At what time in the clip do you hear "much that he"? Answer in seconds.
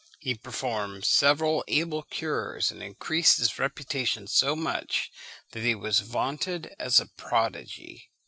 4.55-5.75